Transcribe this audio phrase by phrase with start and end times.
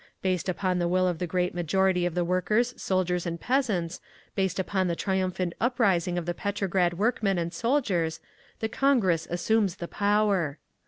[0.23, 4.01] Based upon the will of the great majority of the workers', soldiers and peasants,
[4.33, 8.19] based upon the triumphant uprising of the Petrograd workmen and soldiers,
[8.61, 10.57] the Congress assumes the Power.